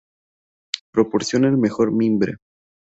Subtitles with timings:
[0.91, 2.37] Proporciona el mejor mimbre.